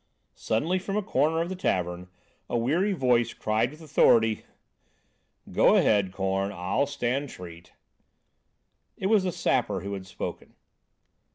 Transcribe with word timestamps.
Suddenly 0.33 0.79
from 0.79 0.97
a 0.97 1.03
corner 1.03 1.41
of 1.43 1.49
the 1.49 1.55
tavern, 1.55 2.07
a 2.49 2.57
weary 2.57 2.91
voice 2.91 3.35
cried 3.35 3.69
with 3.69 3.83
authority: 3.83 4.45
"Go 5.51 5.75
ahead, 5.75 6.11
Korn, 6.11 6.51
I'll 6.51 6.87
stand 6.87 7.29
treat." 7.29 7.73
It 8.97 9.05
was 9.05 9.25
the 9.25 9.31
Sapper 9.31 9.81
who 9.81 9.93
had 9.93 10.07
spoken. 10.07 10.55